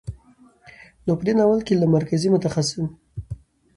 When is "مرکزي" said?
1.95-2.27